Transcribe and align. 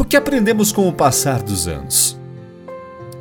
O 0.00 0.04
que 0.04 0.16
aprendemos 0.16 0.72
com 0.72 0.88
o 0.88 0.92
passar 0.94 1.42
dos 1.42 1.68
anos? 1.68 2.18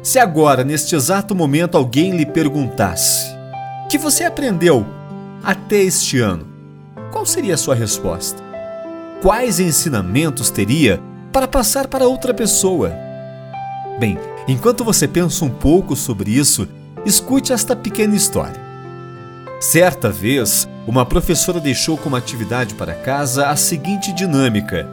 Se 0.02 0.18
agora, 0.18 0.64
neste 0.64 0.96
exato 0.96 1.36
momento, 1.36 1.75
alguém 1.78 2.15
lhe 2.15 2.25
perguntasse: 2.25 3.36
O 3.83 3.89
que 3.89 3.97
você 3.97 4.24
aprendeu 4.24 4.86
até 5.43 5.75
este 5.75 6.21
ano? 6.21 6.47
Qual 7.11 7.25
seria 7.25 7.56
a 7.56 7.57
sua 7.57 7.75
resposta? 7.75 8.42
Quais 9.21 9.60
ensinamentos 9.60 10.50
teria 10.50 11.01
para 11.34 11.50
passar 11.50 11.86
para 11.86 12.07
outra 12.07 12.34
pessoa? 12.34 12.93
Bem, 14.00 14.18
enquanto 14.48 14.86
você 14.86 15.06
pensa 15.06 15.43
um 15.43 15.50
pouco 15.50 15.98
sobre 15.98 16.32
isso, 16.32 16.65
escute 17.06 17.51
esta 17.51 17.75
pequena 17.75 18.15
história. 18.15 18.61
Certa 19.59 20.09
vez, 20.09 20.65
uma 20.87 21.06
professora 21.06 21.59
deixou 21.59 21.98
como 21.98 22.15
atividade 22.15 22.73
para 22.75 22.93
casa 22.93 23.48
a 23.48 23.57
seguinte 23.57 24.14
dinâmica: 24.14 24.87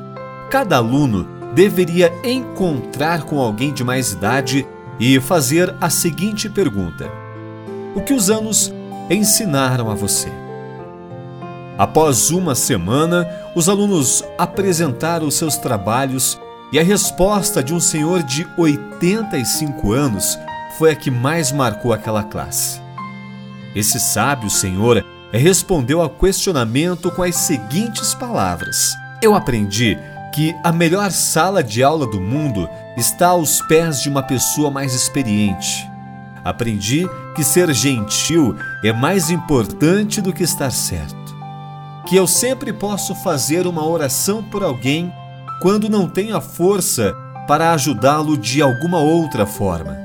cada 0.50 0.78
aluno 0.78 1.35
deveria 1.56 2.12
encontrar 2.22 3.22
com 3.22 3.40
alguém 3.40 3.72
de 3.72 3.82
mais 3.82 4.12
idade 4.12 4.66
e 5.00 5.18
fazer 5.18 5.74
a 5.80 5.88
seguinte 5.88 6.50
pergunta: 6.50 7.10
O 7.94 8.02
que 8.02 8.12
os 8.12 8.28
anos 8.28 8.70
ensinaram 9.08 9.90
a 9.90 9.94
você? 9.94 10.28
Após 11.78 12.30
uma 12.30 12.54
semana, 12.54 13.26
os 13.54 13.70
alunos 13.70 14.22
apresentaram 14.36 15.30
seus 15.30 15.56
trabalhos 15.56 16.38
e 16.70 16.78
a 16.78 16.82
resposta 16.82 17.62
de 17.62 17.72
um 17.72 17.80
senhor 17.80 18.22
de 18.22 18.46
85 18.58 19.92
anos 19.92 20.38
foi 20.76 20.90
a 20.90 20.96
que 20.96 21.10
mais 21.10 21.52
marcou 21.52 21.90
aquela 21.90 22.22
classe. 22.22 22.82
Esse 23.74 23.98
sábio 23.98 24.50
senhor 24.50 25.02
respondeu 25.32 26.02
ao 26.02 26.10
questionamento 26.10 27.10
com 27.10 27.22
as 27.22 27.34
seguintes 27.34 28.12
palavras: 28.12 28.94
Eu 29.22 29.34
aprendi 29.34 29.96
que 30.36 30.54
a 30.62 30.70
melhor 30.70 31.10
sala 31.12 31.64
de 31.64 31.82
aula 31.82 32.06
do 32.06 32.20
mundo 32.20 32.68
está 32.94 33.28
aos 33.28 33.62
pés 33.62 34.02
de 34.02 34.10
uma 34.10 34.22
pessoa 34.22 34.70
mais 34.70 34.92
experiente. 34.92 35.90
Aprendi 36.44 37.08
que 37.34 37.42
ser 37.42 37.72
gentil 37.72 38.54
é 38.84 38.92
mais 38.92 39.30
importante 39.30 40.20
do 40.20 40.34
que 40.34 40.42
estar 40.42 40.70
certo. 40.70 41.34
Que 42.06 42.16
eu 42.16 42.26
sempre 42.26 42.70
posso 42.70 43.14
fazer 43.14 43.66
uma 43.66 43.88
oração 43.88 44.42
por 44.42 44.62
alguém 44.62 45.10
quando 45.62 45.88
não 45.88 46.06
tenho 46.06 46.36
a 46.36 46.40
força 46.42 47.14
para 47.48 47.72
ajudá-lo 47.72 48.36
de 48.36 48.60
alguma 48.60 48.98
outra 48.98 49.46
forma. 49.46 49.96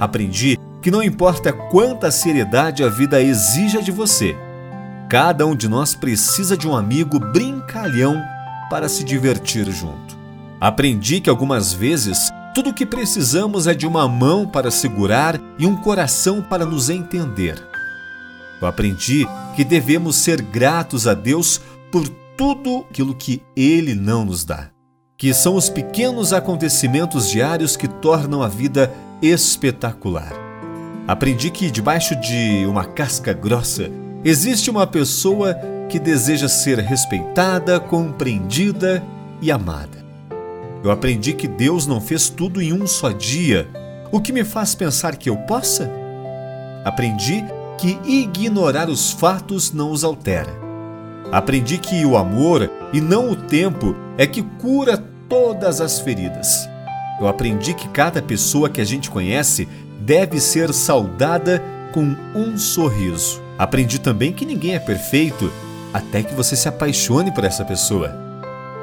Aprendi 0.00 0.58
que 0.80 0.90
não 0.90 1.02
importa 1.02 1.52
quanta 1.52 2.10
seriedade 2.10 2.82
a 2.82 2.88
vida 2.88 3.20
exija 3.20 3.82
de 3.82 3.92
você, 3.92 4.34
cada 5.06 5.46
um 5.46 5.54
de 5.54 5.68
nós 5.68 5.94
precisa 5.94 6.56
de 6.56 6.66
um 6.66 6.74
amigo 6.74 7.20
brincalhão 7.20 8.24
para 8.70 8.88
se 8.88 9.04
divertir 9.04 9.70
junto. 9.70 10.16
Aprendi 10.60 11.20
que 11.20 11.28
algumas 11.28 11.72
vezes 11.72 12.30
tudo 12.54 12.70
o 12.70 12.74
que 12.74 12.86
precisamos 12.86 13.66
é 13.66 13.74
de 13.74 13.86
uma 13.86 14.08
mão 14.08 14.46
para 14.46 14.70
segurar 14.70 15.40
e 15.58 15.66
um 15.66 15.76
coração 15.76 16.40
para 16.40 16.64
nos 16.64 16.88
entender. 16.88 17.62
Eu 18.60 18.68
aprendi 18.68 19.26
que 19.56 19.64
devemos 19.64 20.16
ser 20.16 20.40
gratos 20.42 21.06
a 21.06 21.14
Deus 21.14 21.60
por 21.90 22.08
tudo 22.36 22.86
aquilo 22.90 23.14
que 23.14 23.42
Ele 23.56 23.94
não 23.94 24.24
nos 24.24 24.44
dá, 24.44 24.70
que 25.16 25.32
são 25.32 25.56
os 25.56 25.68
pequenos 25.68 26.32
acontecimentos 26.32 27.28
diários 27.28 27.76
que 27.76 27.88
tornam 27.88 28.42
a 28.42 28.48
vida 28.48 28.92
espetacular. 29.22 30.32
Aprendi 31.06 31.50
que 31.50 31.70
debaixo 31.70 32.14
de 32.16 32.64
uma 32.66 32.84
casca 32.84 33.32
grossa 33.32 33.90
existe 34.24 34.70
uma 34.70 34.86
pessoa 34.86 35.56
que 35.90 35.98
deseja 35.98 36.48
ser 36.48 36.78
respeitada, 36.78 37.80
compreendida 37.80 39.02
e 39.42 39.50
amada. 39.50 39.98
Eu 40.84 40.90
aprendi 40.90 41.32
que 41.34 41.48
Deus 41.48 41.84
não 41.84 42.00
fez 42.00 42.28
tudo 42.28 42.62
em 42.62 42.72
um 42.72 42.86
só 42.86 43.10
dia, 43.10 43.68
o 44.12 44.20
que 44.20 44.32
me 44.32 44.44
faz 44.44 44.74
pensar 44.74 45.16
que 45.16 45.28
eu 45.28 45.36
possa. 45.36 45.90
Aprendi 46.84 47.44
que 47.76 47.98
ignorar 48.04 48.88
os 48.88 49.10
fatos 49.10 49.72
não 49.72 49.90
os 49.90 50.04
altera. 50.04 50.54
Aprendi 51.32 51.76
que 51.76 52.04
o 52.06 52.16
amor 52.16 52.70
e 52.92 53.00
não 53.00 53.30
o 53.30 53.36
tempo 53.36 53.96
é 54.16 54.26
que 54.26 54.42
cura 54.42 54.96
todas 55.28 55.80
as 55.80 55.98
feridas. 55.98 56.68
Eu 57.20 57.26
aprendi 57.26 57.74
que 57.74 57.88
cada 57.88 58.22
pessoa 58.22 58.70
que 58.70 58.80
a 58.80 58.84
gente 58.84 59.10
conhece 59.10 59.68
deve 60.00 60.40
ser 60.40 60.72
saudada 60.72 61.62
com 61.92 62.16
um 62.34 62.56
sorriso. 62.56 63.42
Aprendi 63.58 63.98
também 63.98 64.32
que 64.32 64.46
ninguém 64.46 64.74
é 64.74 64.78
perfeito 64.78 65.52
até 65.92 66.22
que 66.22 66.34
você 66.34 66.56
se 66.56 66.68
apaixone 66.68 67.32
por 67.32 67.44
essa 67.44 67.64
pessoa. 67.64 68.14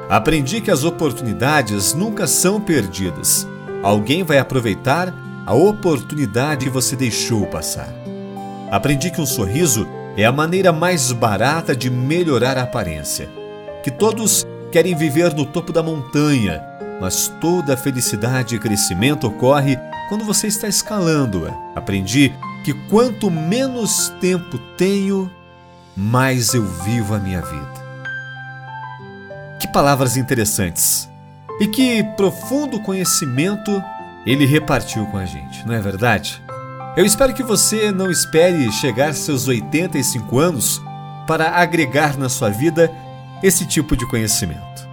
Aprendi 0.08 0.60
que 0.60 0.70
as 0.70 0.84
oportunidades 0.84 1.94
nunca 1.94 2.26
são 2.26 2.60
perdidas. 2.60 3.46
Alguém 3.82 4.22
vai 4.22 4.38
aproveitar 4.38 5.12
a 5.46 5.54
oportunidade 5.54 6.66
que 6.66 6.70
você 6.70 6.96
deixou 6.96 7.46
passar. 7.46 7.88
Aprendi 8.70 9.10
que 9.10 9.20
um 9.20 9.26
sorriso 9.26 9.86
é 10.16 10.24
a 10.24 10.32
maneira 10.32 10.72
mais 10.72 11.12
barata 11.12 11.76
de 11.76 11.90
melhorar 11.90 12.58
a 12.58 12.62
aparência. 12.62 13.28
Que 13.82 13.90
todos 13.90 14.46
querem 14.72 14.94
viver 14.94 15.34
no 15.34 15.46
topo 15.46 15.72
da 15.72 15.82
montanha, 15.82 16.62
mas 17.00 17.32
toda 17.40 17.76
felicidade 17.76 18.56
e 18.56 18.58
crescimento 18.58 19.26
ocorre 19.26 19.78
quando 20.08 20.24
você 20.24 20.46
está 20.46 20.68
escalando-a. 20.68 21.54
Aprendi 21.78 22.34
que 22.64 22.74
quanto 22.90 23.30
menos 23.30 24.12
tempo 24.20 24.58
tenho, 24.76 25.30
mais 25.98 26.54
eu 26.54 26.64
vivo 26.64 27.12
a 27.12 27.18
minha 27.18 27.42
vida. 27.42 27.88
Que 29.60 29.66
palavras 29.66 30.16
interessantes! 30.16 31.08
E 31.60 31.66
que 31.66 32.04
profundo 32.16 32.80
conhecimento 32.80 33.82
ele 34.24 34.46
repartiu 34.46 35.04
com 35.06 35.16
a 35.16 35.26
gente, 35.26 35.66
não 35.66 35.74
é 35.74 35.80
verdade? 35.80 36.40
Eu 36.96 37.04
espero 37.04 37.34
que 37.34 37.42
você 37.42 37.90
não 37.90 38.12
espere 38.12 38.70
chegar 38.70 39.12
seus 39.12 39.48
85 39.48 40.38
anos 40.38 40.80
para 41.26 41.50
agregar 41.50 42.16
na 42.16 42.28
sua 42.28 42.48
vida 42.48 42.88
esse 43.42 43.66
tipo 43.66 43.96
de 43.96 44.06
conhecimento. 44.06 44.88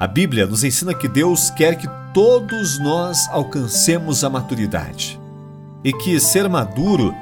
A 0.00 0.08
Bíblia 0.08 0.44
nos 0.44 0.64
ensina 0.64 0.92
que 0.92 1.06
Deus 1.06 1.50
quer 1.50 1.76
que 1.76 1.86
todos 2.12 2.80
nós 2.80 3.28
alcancemos 3.30 4.24
a 4.24 4.30
maturidade 4.30 5.20
e 5.84 5.92
que 5.92 6.18
ser 6.18 6.48
maduro 6.48 7.14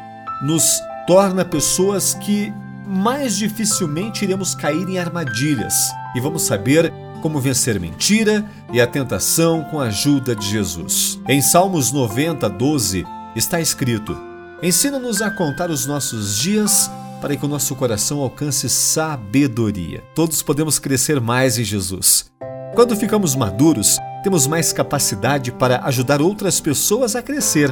nos 0.42 0.80
torna 1.06 1.44
pessoas 1.44 2.14
que 2.14 2.50
mais 2.91 3.37
dificilmente 3.37 4.25
iremos 4.25 4.55
cair 4.55 4.89
em 4.89 4.99
armadilhas 4.99 5.75
e 6.15 6.21
vamos 6.21 6.43
saber 6.43 6.93
como 7.23 7.41
vencer 7.41 7.78
mentira 7.78 8.45
e 8.73 8.81
a 8.81 8.87
tentação 8.87 9.62
com 9.65 9.78
a 9.78 9.84
ajuda 9.84 10.34
de 10.34 10.47
Jesus. 10.47 11.21
Em 11.28 11.41
Salmos 11.41 11.93
90, 11.93 12.49
12 12.49 13.06
está 13.37 13.61
escrito: 13.61 14.19
Ensina-nos 14.61 15.23
a 15.23 15.31
contar 15.31 15.71
os 15.71 15.87
nossos 15.87 16.39
dias 16.39 16.91
para 17.21 17.37
que 17.37 17.45
o 17.45 17.49
nosso 17.49 17.77
coração 17.77 18.21
alcance 18.21 18.69
sabedoria. 18.69 20.03
Todos 20.15 20.43
podemos 20.43 20.78
crescer 20.78 21.21
mais 21.21 21.59
em 21.59 21.65
Jesus. 21.65 22.31
Quando 22.75 22.97
ficamos 22.97 23.37
maduros, 23.37 23.99
temos 24.25 24.47
mais 24.47 24.72
capacidade 24.72 25.53
para 25.53 25.84
ajudar 25.84 26.21
outras 26.21 26.61
pessoas 26.61 27.15
a 27.15 27.22
crescer. 27.22 27.71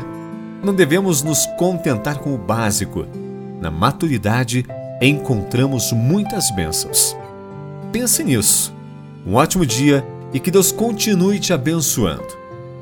Não 0.63 0.75
devemos 0.75 1.23
nos 1.23 1.47
contentar 1.59 2.19
com 2.19 2.35
o 2.35 2.39
básico. 2.39 3.07
Na 3.61 3.71
maturidade, 3.71 4.65
encontramos 5.01 5.93
muitas 5.93 6.51
bênçãos. 6.51 7.17
Pense 7.93 8.23
nisso. 8.23 8.73
Um 9.27 9.35
ótimo 9.35 9.65
dia 9.65 10.05
e 10.33 10.41
que 10.41 10.51
Deus 10.51 10.73
continue 10.73 11.39
te 11.39 11.53
abençoando. 11.53 12.27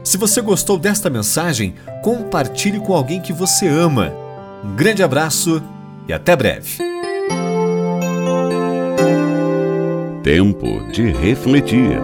Se 0.03 0.17
você 0.17 0.41
gostou 0.41 0.79
desta 0.79 1.11
mensagem, 1.11 1.75
compartilhe 2.03 2.79
com 2.79 2.95
alguém 2.95 3.21
que 3.21 3.33
você 3.33 3.67
ama. 3.67 4.13
Um 4.65 4.75
grande 4.75 5.03
abraço 5.03 5.63
e 6.09 6.13
até 6.13 6.37
breve. 6.37 6.79
Tempo 10.23 10.81
de 10.93 11.11
refletir. 11.13 11.99